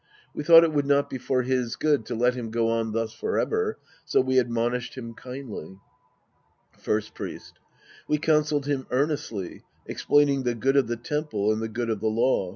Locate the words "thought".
0.43-0.63